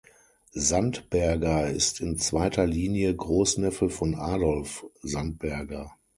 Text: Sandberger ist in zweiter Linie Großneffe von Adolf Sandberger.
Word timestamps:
Sandberger 0.55 1.69
ist 1.69 2.01
in 2.01 2.17
zweiter 2.17 2.65
Linie 2.65 3.15
Großneffe 3.15 3.87
von 3.91 4.15
Adolf 4.15 4.83
Sandberger. 5.03 5.95